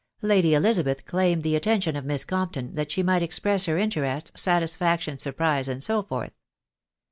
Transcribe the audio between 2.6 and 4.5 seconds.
that she might express her in terest,